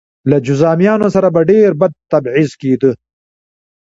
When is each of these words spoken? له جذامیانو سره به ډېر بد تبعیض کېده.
له 0.29 0.37
جذامیانو 0.47 1.07
سره 1.15 1.27
به 1.35 1.41
ډېر 1.51 1.69
بد 1.79 1.93
تبعیض 2.11 2.51
کېده. 2.61 2.91